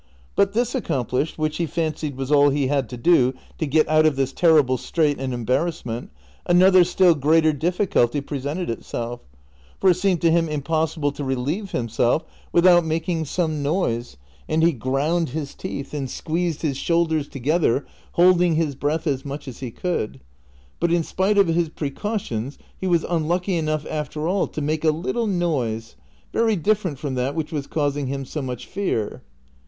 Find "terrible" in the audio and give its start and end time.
4.33-4.75